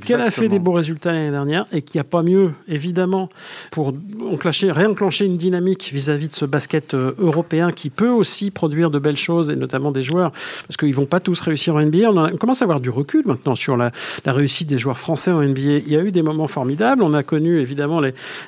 [0.02, 3.28] qu'elle a fait des beaux résultats l'année dernière et qu'il n'y a pas mieux, évidemment,
[3.70, 3.94] pour
[4.30, 8.98] enclencher, réenclencher une dynamique vis-à-vis de ce basket euh, européen qui peut aussi produire de
[8.98, 10.32] belles choses et notamment des joueurs,
[10.66, 12.10] parce qu'ils ne vont pas tous réussir en NBA.
[12.10, 13.92] On, commence à avoir du recul maintenant sur la,
[14.26, 15.60] réussite des joueurs français en NBA.
[15.60, 17.02] Il y a eu des moments formidables.
[17.02, 18.00] On a connu évidemment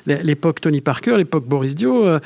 [0.05, 2.05] l'époque Tony Parker, l'époque Boris Dio.
[2.05, 2.19] Euh,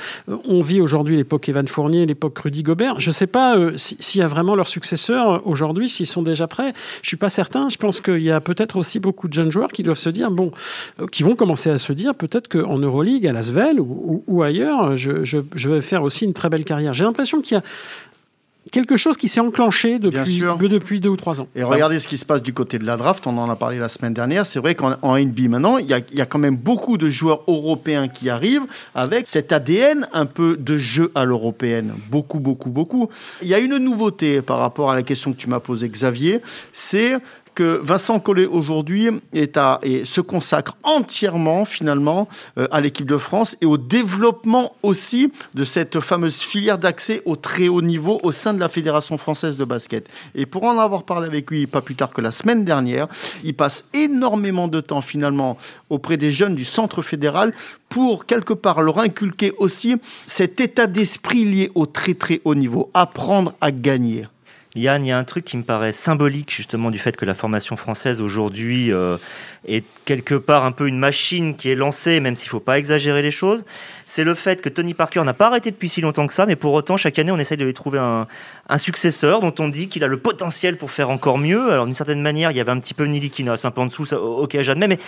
[0.47, 2.99] on vit aujourd'hui l'époque Evan Fournier, l'époque Rudy Gobert.
[2.99, 6.47] Je ne sais pas euh, s'il y a vraiment leurs successeurs aujourd'hui, s'ils sont déjà
[6.47, 6.73] prêts.
[6.95, 7.69] Je ne suis pas certain.
[7.69, 10.31] Je pense qu'il y a peut-être aussi beaucoup de jeunes joueurs qui doivent se dire,
[10.31, 10.51] bon,
[10.99, 14.95] euh, qui vont commencer à se dire peut-être qu'en Euroleague, à Lasvel ou, ou, ailleurs,
[14.97, 16.93] je, je, vais faire aussi une très belle carrière.
[16.93, 17.63] J'ai l'impression qu'il y a
[18.71, 21.47] quelque chose qui s'est enclenché depuis, depuis deux ou trois ans.
[21.55, 23.77] Et regardez ce qui se passe du côté de la draft, on en a parlé
[23.77, 26.39] la semaine dernière, c'est vrai qu'en NBA maintenant, il y, a, il y, a, quand
[26.39, 31.25] même beaucoup de joueurs européens qui arrivent avec cet ADN un peu de jeu à
[31.25, 33.09] l'européenne, beaucoup, beaucoup, beaucoup.
[33.41, 36.41] Il y a une nouveauté par rapport à la question que tu m'as posée, Xavier,
[36.71, 37.17] c'est
[37.55, 43.17] que Vincent Collet aujourd'hui est à, et se consacre entièrement finalement euh, à l'équipe de
[43.17, 48.31] France et au développement aussi de cette fameuse filière d'accès au très haut niveau au
[48.31, 50.07] sein de la Fédération française de basket.
[50.35, 53.07] Et pour en avoir parlé avec lui pas plus tard que la semaine dernière,
[53.43, 55.57] il passe énormément de temps finalement
[55.89, 57.53] auprès des jeunes du centre fédéral
[57.87, 62.89] pour quelque part leur inculquer aussi cet état d'esprit lié au très très haut niveau,
[62.93, 64.27] apprendre à gagner.
[64.75, 67.33] Yann, il y a un truc qui me paraît symbolique justement du fait que la
[67.33, 69.17] formation française aujourd'hui euh,
[69.65, 72.77] est quelque part un peu une machine qui est lancée, même s'il ne faut pas
[72.77, 73.63] exagérer les choses.
[74.05, 76.57] C'est le fait que Tony Parker n'a pas arrêté depuis si longtemps que ça, mais
[76.57, 78.27] pour autant, chaque année, on essaye de lui trouver un,
[78.77, 81.71] successeur dont on dit qu'il a le potentiel pour faire encore mieux.
[81.71, 84.05] Alors d'une certaine manière, il y avait un petit peu Nilikina, un peu en dessous,
[84.05, 84.99] ça, ok, j'admets, mais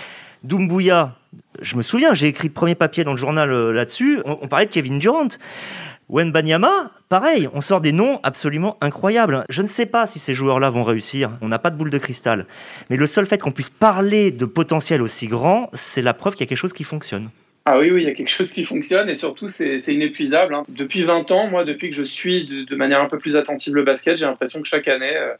[0.43, 1.15] Doumbouya,
[1.61, 4.47] je me souviens, j'ai écrit le premier papier dans le journal euh, là-dessus, on, on
[4.47, 5.27] parlait de Kevin Durant.
[6.09, 9.43] Banyama, pareil, on sort des noms absolument incroyables.
[9.49, 11.97] Je ne sais pas si ces joueurs-là vont réussir, on n'a pas de boule de
[11.97, 12.45] cristal.
[12.89, 16.45] Mais le seul fait qu'on puisse parler de potentiel aussi grand, c'est la preuve qu'il
[16.45, 17.29] y a quelque chose qui fonctionne.
[17.65, 20.55] Ah oui, oui, il y a quelque chose qui fonctionne et surtout c'est inépuisable.
[20.55, 20.63] Hein.
[20.69, 23.83] Depuis 20 ans, moi, depuis que je suis de, manière un peu plus attentive le
[23.83, 25.33] basket, j'ai l'impression que chaque année, euh,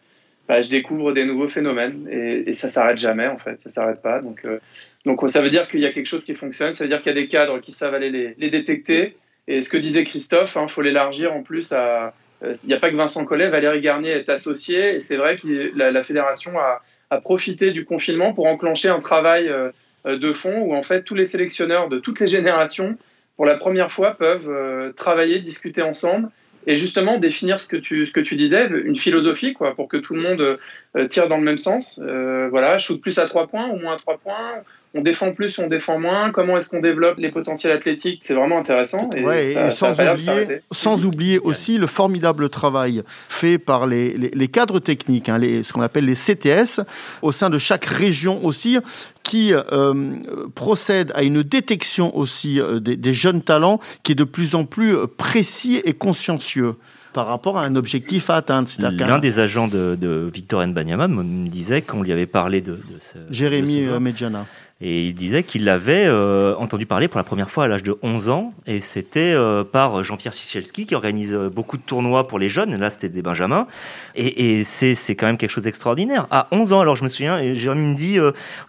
[0.49, 4.01] bah, je découvre des nouveaux phénomènes et, et ça s'arrête jamais en fait, ça s'arrête
[4.01, 4.19] pas.
[4.19, 4.60] Donc, euh,
[5.06, 7.13] donc ça veut dire qu'il y a quelque chose qui fonctionne, ça veut dire qu'il
[7.13, 9.15] y a des cadres qui savent aller les détecter
[9.47, 12.13] et ce que disait Christophe, il hein, faut l'élargir en plus à.
[12.43, 15.38] Euh, il n'y a pas que Vincent Collet, Valérie Garnier est associée et c'est vrai
[15.38, 16.81] que la, fédération a,
[17.21, 19.71] profité du confinement pour enclencher un travail euh,
[20.05, 22.95] de fond où en fait tous les sélectionneurs de toutes les générations,
[23.38, 26.29] pour la première fois, peuvent euh, travailler, discuter ensemble
[26.67, 29.95] et justement définir ce que tu, ce que tu disais, une philosophie, quoi, pour que
[29.95, 30.60] tout le monde
[31.07, 31.97] tire dans le même sens.
[31.97, 35.67] voilà, shoot plus à trois points ou moins à trois points on défend plus, on
[35.67, 39.10] défend moins, comment est-ce qu'on développe les potentiels athlétiques, c'est vraiment intéressant.
[39.15, 45.38] Et, sans, oublier, sans oublier aussi le formidable travail fait par les, cadres techniques, hein,
[45.38, 46.82] les, ce qu'on appelle les CTS,
[47.21, 48.78] au sein de chaque région aussi,
[49.23, 50.13] qui euh,
[50.56, 54.95] procède à une détection aussi euh, des, jeunes talents qui est de plus en plus
[55.17, 56.76] précis et consciencieux
[57.13, 58.69] par rapport à un objectif à atteindre.
[58.80, 63.86] L'un des agents de, Victor Nbanyama me disait qu'on lui avait parlé de, ce, Jérémy
[63.86, 64.45] euh, Medjana.
[64.79, 67.97] Et il disait qu'il l'avait euh, entendu parler pour la première fois à l'âge de
[68.03, 68.53] 11 ans.
[68.67, 72.75] Et c'était euh, par Jean-Pierre Sichelski qui organise euh, beaucoup de tournois pour les jeunes.
[72.75, 73.65] Là, c'était des Benjamins.
[74.13, 76.27] Et, et c'est, quand même quelque chose d'extraordinaire.
[76.29, 78.19] À 11 ans, alors je me souviens, et Jérémy me dit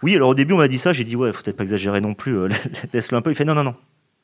[0.01, 0.93] Oui, alors au début, on m'a dit ça.
[0.93, 2.37] J'ai dit Ouais, faut peut-être pas exagérer non plus.
[2.93, 3.29] Laisse-le un peu.
[3.29, 3.75] Il fait Non, non, non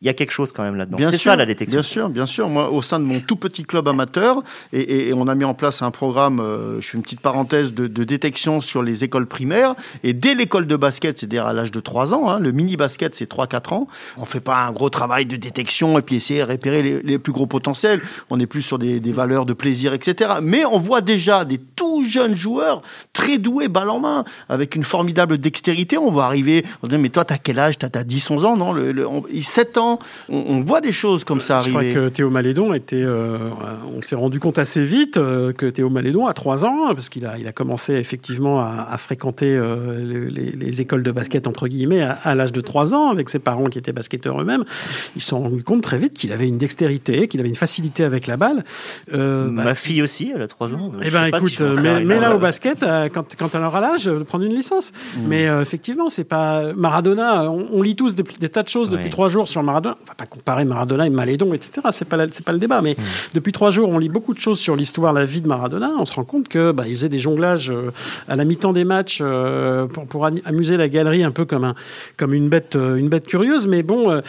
[0.01, 0.97] il y a quelque chose quand même là-dedans.
[1.09, 1.77] C'est ça la détection.
[1.77, 2.49] Bien sûr, bien sûr.
[2.49, 5.81] Moi, au sein de mon tout petit club amateur, et, on a mis en place
[5.81, 9.73] un programme, euh, je fais une petite parenthèse, de, détection sur les écoles primaires.
[10.03, 13.31] Et dès l'école de basket, c'est-à-dire à, l'âge de 3 ans, hein, le mini-basket, c'est
[13.31, 16.51] 3-4 ans, on ne fait pas un gros travail de détection et puis essayer de
[16.51, 18.01] repérer les, plus gros potentiels.
[18.29, 20.35] On est plus sur des, valeurs de plaisir, etc.
[20.43, 22.81] Mais on voit déjà des tout jeunes joueurs,
[23.13, 25.97] très doués, balle en main, avec une formidable dextérité.
[25.97, 27.77] On va arriver, on dit, mais toi, t'as quel âge?
[27.77, 28.73] T'as 10-11 ans, non?
[28.73, 29.07] Le,
[29.41, 29.84] 7 ans
[30.29, 31.71] on, voit des choses comme ça arriver.
[31.71, 33.03] Je crois que Théo Malédon était.
[33.03, 33.37] Euh,
[33.95, 37.25] on s'est rendu compte assez vite euh, que Théo Malédon, à 3 ans, parce qu'il
[37.25, 42.35] a, il a commencé effectivement à, fréquenter euh, les, écoles de basket, entre guillemets, à,
[42.35, 44.65] l'âge de 3 ans, avec ses parents qui étaient basketteurs eux-mêmes.
[45.15, 48.03] Ils se sont rendus compte très vite qu'il avait une dextérité, qu'il avait une facilité
[48.03, 48.63] avec la balle.
[49.11, 50.91] Ma bah, fille aussi, elle a 3 ans.
[51.03, 54.53] Eh bien, écoute, mais, là au basket, quand, quand elle aura l'âge de prendre une
[54.53, 54.91] licence.
[55.17, 55.27] Mm.
[55.27, 56.73] Mais effectivement, c'est pas.
[56.75, 59.97] Maradona, on, lit tous des, tas de choses depuis 3 jours sur Maradona Maradona.
[60.01, 61.87] On va pas comparer Maradona et Malédon, etc.
[61.91, 62.81] C'est pas c'est pas le débat.
[62.81, 63.03] Mais hmm.
[63.33, 65.91] depuis trois jours, on lit beaucoup de choses sur l'histoire, la vie de Maradona.
[65.99, 67.91] On se rend compte que bah, il faisait des jonglages euh,
[68.27, 71.75] à la mi-temps des matchs euh, pour, pour, amuser la galerie, un peu comme un
[72.17, 73.67] comme une bête euh, une bête curieuse.
[73.67, 74.21] Mais bon,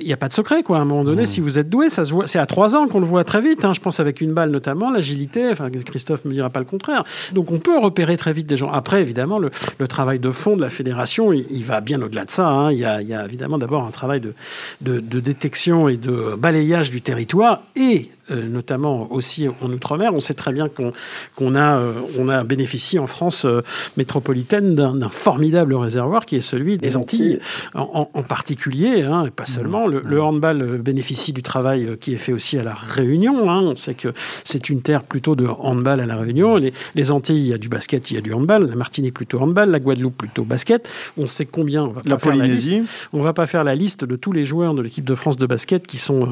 [0.00, 0.78] il n'y a pas de secret quoi.
[0.78, 1.26] À un moment donné, hmm.
[1.26, 2.26] si vous êtes doué, ça se voit.
[2.26, 3.64] C'est à trois ans qu'on le voit très vite.
[3.64, 3.72] Hein.
[3.74, 5.48] Je pense avec une balle notamment, l'agilité.
[5.50, 7.04] Enfin, Christophe me dira pas le contraire.
[7.32, 8.70] Donc on peut repérer très vite des gens.
[8.70, 12.30] Après, évidemment, le, le travail de fond de la fédération, il, va bien au-delà de
[12.30, 12.46] ça.
[12.46, 12.72] Hein.
[12.72, 14.34] Il, y a, il, y a, évidemment d'abord un travail de,
[14.80, 20.14] de, de détection et de balayage du territoire et notamment aussi en Outre-mer.
[20.14, 23.62] On sait très bien qu'on a, euh, on a bénéficié en France euh,
[23.96, 27.40] métropolitaine d'un formidable réservoir qui est celui des Antilles,
[27.74, 29.86] en, particulier, hein, et pas seulement.
[29.86, 33.50] Le, handball bénéficie du travail qui est fait aussi à La Réunion.
[33.50, 33.62] Hein.
[33.62, 34.08] On sait que
[34.44, 36.56] c'est une terre plutôt de handball à La Réunion.
[36.56, 38.68] Les, les, Antilles, il y a du basket, il y a du handball.
[38.68, 39.70] La Martinique, plutôt handball.
[39.70, 40.88] La Guadeloupe, plutôt basket.
[41.16, 41.84] On sait combien.
[41.84, 42.82] On va la Polynésie.
[43.12, 45.36] on ne va pas faire la liste de tous les joueurs de l'équipe de France
[45.36, 46.28] de basket qui sont,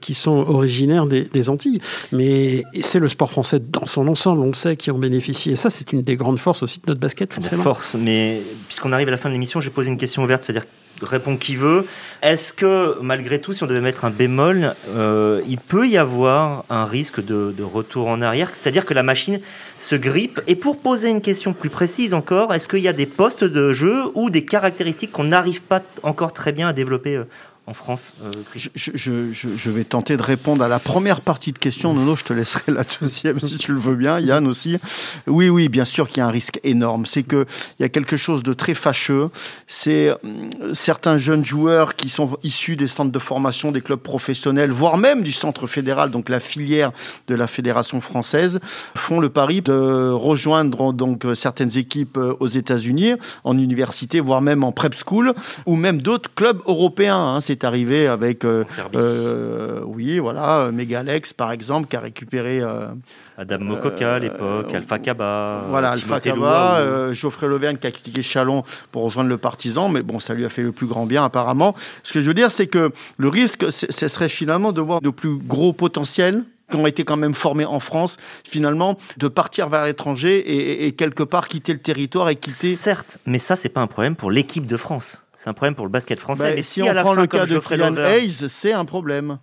[0.00, 1.80] qui sont originaires des, des Antilles.
[2.12, 5.50] Mais c'est le sport français dans son ensemble, on le sait, qui en bénéficie.
[5.50, 7.62] Et ça, c'est une des grandes forces aussi de notre basket, forcément.
[7.62, 10.42] Force, mais puisqu'on arrive à la fin de l'émission, je vais poser une question ouverte,
[10.42, 10.64] c'est-à-dire
[11.02, 11.86] répond qui veut.
[12.22, 16.64] Est-ce que, malgré tout, si on devait mettre un bémol, euh, il peut y avoir
[16.70, 18.50] un risque de, de retour en arrière?
[18.52, 19.40] C'est-à-dire que la machine
[19.78, 20.40] se grippe.
[20.46, 23.72] Et pour poser une question plus précise encore, est-ce qu'il y a des postes de
[23.72, 27.24] jeu ou des caractéristiques qu'on n'arrive pas encore très bien à développer euh,
[27.68, 28.30] en France euh,
[28.74, 31.92] je, vais tenter de répondre à la première partie de question.
[31.92, 34.18] Nono, je te laisserai la deuxième si tu le veux bien.
[34.18, 34.78] Yann aussi.
[35.26, 37.04] Oui, oui, bien sûr qu'il y a un risque énorme.
[37.04, 37.44] C'est qu'il
[37.78, 39.28] y a quelque chose de très fâcheux.
[39.66, 44.70] C'est hum, certains jeunes joueurs qui sont issus des centres de formation, des clubs professionnels,
[44.70, 46.92] voire même du centre fédéral, donc la filière
[47.26, 48.60] de la fédération française,
[48.96, 53.12] font le pari de rejoindre donc certaines équipes euh, aux États-Unis,
[53.44, 55.34] en université, voire même en prep school,
[55.66, 57.18] ou même d'autres clubs européens.
[57.18, 57.40] Hein.
[57.42, 62.60] C'est arrivé avec, euh, euh, oui, voilà, Megalex par exemple, qui a récupéré.
[62.60, 62.88] Euh,
[63.36, 65.64] Adam Mokoka à l'époque, Alpha Kaba.
[65.68, 70.18] Voilà, Alpha Kaba, Geoffrey Leverne qui a quitté Chalon pour rejoindre le Partisan, mais bon,
[70.18, 71.74] ça lui a fait le plus grand bien apparemment.
[72.02, 75.10] Ce que je veux dire, c'est que le risque, ce serait finalement de voir de
[75.10, 79.84] plus gros potentiels qui ont été quand même formés en France, finalement, de partir vers
[79.84, 82.74] l'étranger et, quelque part quitter le territoire et quitter.
[82.74, 85.24] Certes, mais ça, c'est pas un problème pour l'équipe de France.
[85.38, 86.56] C'est un problème pour le basket français.
[86.56, 89.38] Bah, si, on prend le cas de Kylian Hayes, c'est un problème.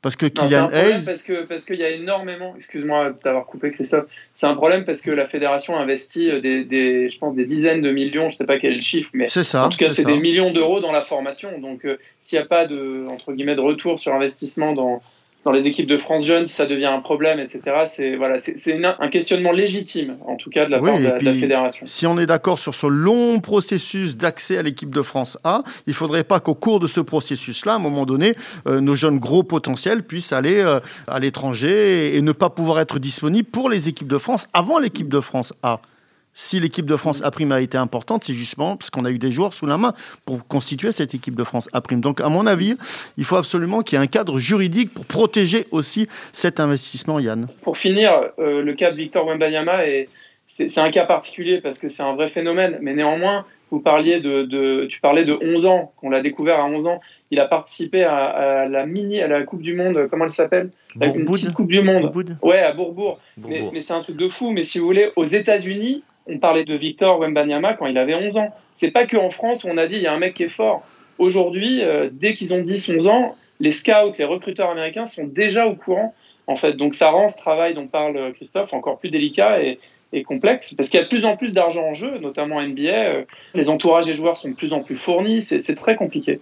[0.00, 1.04] Parce que Kylian Hayes.
[1.04, 5.02] Parce qu'il parce qu'il y a énormément, excuse-moi d'avoir coupé Christophe, c'est un problème parce
[5.02, 8.36] que la fédération investit euh, des, des, je pense, des dizaines de millions, je ne
[8.38, 10.80] sais pas quel est le chiffre, mais ça, en tout cas, c'est des millions d'euros
[10.80, 11.58] dans la formation.
[11.58, 15.02] Donc, euh, s'il n'y a pas de, entre guillemets, de retour sur investissement dans,
[15.46, 17.60] dans les équipes de France jeunes, ça devient un problème, etc.
[17.86, 21.86] C'est voilà, c'est un questionnement légitime, en tout cas de la part de, la fédération.
[21.86, 25.94] Si on est d'accord sur ce long processus d'accès à l'équipe de France A, il
[25.94, 28.34] faudrait pas qu'au cours de ce processus-là, à un moment donné,
[28.66, 32.98] euh, nos jeunes gros potentiels puissent aller euh, à l'étranger et ne pas pouvoir être
[32.98, 35.80] disponibles pour les équipes de France avant l'équipe de France A
[36.38, 39.32] si l'équipe de France A' a été importante, c'est justement parce qu'on a eu des
[39.32, 39.94] joueurs sous la main
[40.26, 41.80] pour constituer cette équipe de France A'.
[41.96, 42.76] Donc, à mon avis,
[43.16, 47.46] il faut absolument qu'il y ait un cadre juridique pour protéger aussi cet investissement, Yann.
[47.62, 49.78] Pour finir, euh, le cas de Victor Wembanyama,
[50.46, 54.84] c'est un cas particulier parce que c'est un vrai phénomène, mais néanmoins, vous parliez de,
[54.90, 57.00] tu parlais de 11 ans, qu'on l'a découvert à 11 ans.
[57.30, 60.68] Il a participé à, la mini, à la Coupe du Monde, comment elle s'appelle?
[61.00, 62.12] Une petite Coupe du Monde.
[62.42, 63.20] Ouais, à Bourbourg.
[63.38, 64.50] Mais, mais c'est un truc de fou.
[64.50, 68.36] Mais si vous voulez, aux États-Unis, on parlait de Victor Wembanyama quand il avait 11
[68.36, 68.48] ans.
[68.74, 70.84] C'est pas qu'en France on a dit il y a un mec qui est fort.
[71.18, 75.74] Aujourd'hui, euh, dès qu'ils ont 10-11 ans, les scouts, les recruteurs américains sont déjà au
[75.74, 76.14] courant.
[76.46, 79.78] En fait, donc ça rend ce travail dont parle Christophe encore plus délicat et,
[80.24, 82.90] complexe parce qu'il y a de plus en plus d'argent en jeu, notamment NBA.
[82.90, 85.42] Euh, les entourages des joueurs sont de plus en plus fournis.
[85.42, 86.40] C'est très compliqué.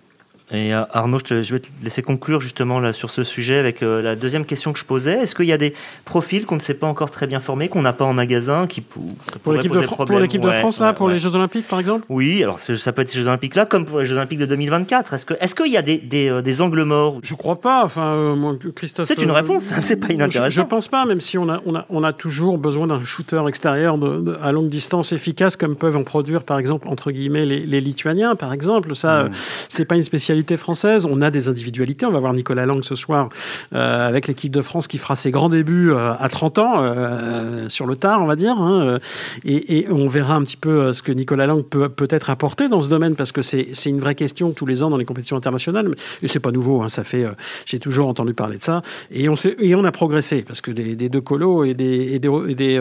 [0.51, 4.03] Et euh, Arnaud, je, vais te laisser conclure justement là, sur ce sujet avec euh,
[4.03, 5.23] la deuxième question que je posais.
[5.23, 5.73] Est-ce qu'il y a des
[6.05, 8.83] profils qu'on ne sait pas encore très bien formés, qu'on n'a pas en magasin, qui
[8.83, 12.05] pour l'équipe de, pour l'équipe de France, là, pour les Jeux Olympiques par exemple?
[12.11, 14.45] Oui, alors ça peut être ces Jeux Olympiques là, comme pour les Jeux Olympiques de
[14.45, 15.15] 2024.
[15.15, 17.21] Est-ce que est-ce qu'il y a des, des, euh, des, angles morts?
[17.23, 17.83] Je crois pas.
[17.83, 19.09] Enfin, moi, Christophe.
[19.09, 19.73] C'est une réponse.
[19.81, 20.51] c'est pas inintéressant.
[20.51, 23.03] Je, je, pense pas, même si on a on a, on a toujours besoin d'un
[23.03, 27.47] shooter extérieur de, à longue distance efficace, comme peuvent en produire par exemple entre guillemets
[27.47, 28.95] les, les Lituaniens, par exemple.
[28.95, 29.31] Ça, hmm.
[29.71, 32.07] c'est pas une spécialité française on a des individualités.
[32.07, 33.29] On va voir Nicolas Lang ce soir
[33.75, 37.69] euh, avec l'équipe de France qui fera ses grands débuts euh, à 30 ans, euh,
[37.69, 38.57] sur le tard, on va dire.
[38.59, 38.99] Hein,
[39.45, 42.89] et, on verra un petit peu ce que Nicolas Lang peut peut-être apporter dans ce
[42.89, 45.95] domaine, parce que c'est une vraie question tous les ans dans les compétitions internationales.
[46.23, 47.25] Et c'est pas nouveau, hein, ça fait,
[47.67, 48.83] j'ai toujours entendu parler de ça.
[49.11, 52.81] Et on, on a progressé, parce que des, deux colos et des, et des,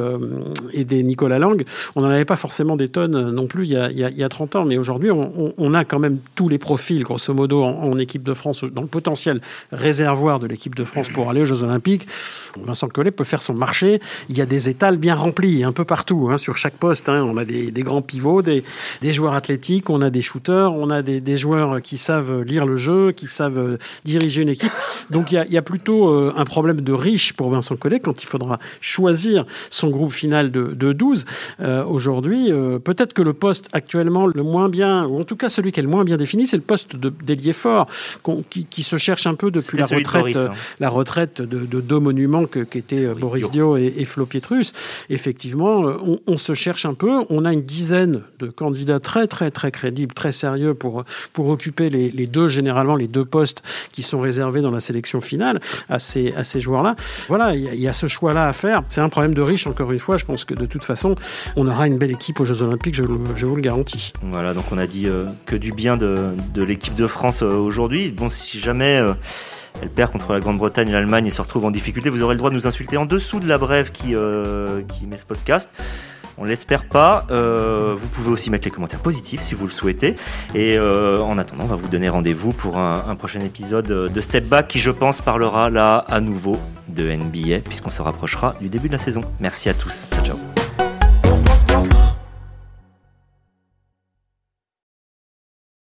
[0.74, 1.64] et des, Nicolas Lang,
[1.96, 4.30] on n'en avait pas forcément des tonnes non plus il y a, il y a,
[4.30, 4.66] 30 ans.
[4.66, 8.64] Mais aujourd'hui, on, a quand même tous les profils, grosso modo, en, équipe de France,
[8.64, 12.08] dans le potentiel réservoir de l'équipe de France pour aller aux Jeux Olympiques,
[12.58, 14.00] Vincent Collet peut faire son marché.
[14.30, 17.10] Il y a des étals bien remplis, un peu partout, hein, sur chaque poste.
[17.10, 17.24] Hein.
[17.28, 18.64] On a des, grands pivots, des,
[19.02, 23.12] joueurs athlétiques, on a des shooters, on a des, joueurs qui savent lire le jeu,
[23.12, 24.72] qui savent diriger une équipe.
[25.10, 28.26] Donc il y a, plutôt euh, un problème de riche pour Vincent Collet quand il
[28.26, 31.26] faudra choisir son groupe final de, 12.
[31.62, 35.50] Euh, aujourd'hui, euh, peut-être que le poste actuellement le moins bien, ou en tout cas
[35.50, 36.96] celui qui est le moins bien défini, c'est le poste
[37.36, 37.88] d'ailier fort
[38.50, 40.52] qui, se cherche un peu depuis la retraite, hein.
[40.80, 44.74] la retraite de, deux monuments qu'étaient euh, Boris Dio et, et, Flo Pietrus.
[45.10, 47.12] Effectivement, euh, on, se cherche un peu.
[47.30, 51.90] On a une dizaine de candidats très très très crédibles, très sérieux pour pour occuper
[51.90, 56.00] les, les deux généralement les deux postes qui sont réservés dans la sélection finale à
[56.00, 56.96] ces à ces joueurs-là.
[57.28, 58.84] Voilà, il y, a ce choix-là à faire.
[58.88, 60.18] C'est un problème de riche encore une fois.
[60.18, 61.16] Je pense que de toute façon,
[61.56, 62.96] on aura une belle équipe aux Jeux Olympiques.
[62.96, 63.04] Je,
[63.36, 64.14] je vous le garantis.
[64.22, 68.12] Voilà, donc on a dit euh, que du bien de, de l'équipe de France aujourd'hui
[68.12, 69.14] Bon, si jamais euh,
[69.82, 72.38] elle perd contre la Grande-Bretagne et l'Allemagne et se retrouve en difficulté, vous aurez le
[72.38, 75.70] droit de nous insulter en dessous de la brève qui, euh, met ce podcast.
[76.38, 77.28] On l'espère pas.
[77.30, 80.16] Euh, vous pouvez aussi mettre les commentaires positifs si vous le souhaitez.
[80.56, 84.46] Et en attendant, on va vous donner rendez-vous pour un, un, prochain épisode de Step
[84.46, 86.58] Back qui, je pense, parlera là à nouveau
[86.88, 89.22] de NBA puisqu'on se rapprochera du début de la saison.
[89.40, 90.10] Merci à tous.
[90.12, 90.63] Ciao, ciao.